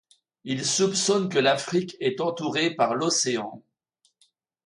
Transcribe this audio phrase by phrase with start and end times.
[0.45, 3.61] Il soupçonne que l'Afrique est entourée par l'océan.